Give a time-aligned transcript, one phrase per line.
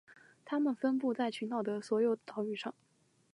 [0.43, 2.73] 它们分布在群岛的所有岛屿上。